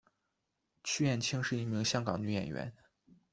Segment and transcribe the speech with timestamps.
[0.83, 2.73] 区燕青是一名香港女演员。